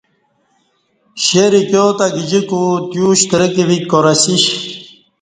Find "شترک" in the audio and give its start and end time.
3.19-3.55